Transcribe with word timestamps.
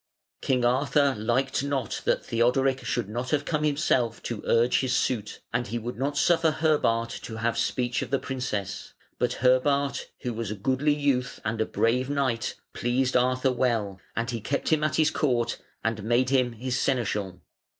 King 0.41 0.65
Arthur 0.65 1.13
liked 1.13 1.63
not 1.63 2.01
that 2.05 2.25
Theodoric 2.25 2.83
should 2.83 3.07
not 3.07 3.29
have 3.29 3.45
come 3.45 3.61
himself 3.63 4.23
to 4.23 4.41
urge 4.47 4.79
his 4.79 4.95
suit, 4.95 5.41
and 5.53 5.67
he 5.67 5.77
would 5.77 5.95
not 5.95 6.17
suffer 6.17 6.49
Herbart 6.49 7.11
to 7.21 7.35
have 7.35 7.55
speech 7.55 8.01
of 8.01 8.09
the 8.09 8.17
princess; 8.17 8.95
but 9.19 9.41
Herbart, 9.43 10.07
who 10.21 10.33
was 10.33 10.49
a 10.49 10.55
goodly 10.55 10.95
youth 10.95 11.39
and 11.45 11.61
a 11.61 11.67
brave 11.67 12.09
knight, 12.09 12.55
pleased 12.73 13.15
Arthur 13.15 13.51
well, 13.51 14.01
and 14.15 14.31
he 14.31 14.41
kept 14.41 14.69
him 14.69 14.83
at 14.83 14.95
his 14.95 15.11
court 15.11 15.59
and 15.83 16.01
made 16.03 16.31
him 16.31 16.53
his 16.53 16.79
seneschal. 16.79 17.39